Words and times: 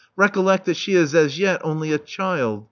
Recollect 0.15 0.65
that 0.65 0.77
she 0.77 0.95
is 0.95 1.13
as 1.13 1.37
yet 1.37 1.61
only 1.63 1.91
a 1.93 1.99
child. 1.99 2.59